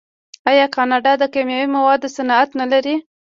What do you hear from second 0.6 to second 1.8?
کاناډا د کیمیاوي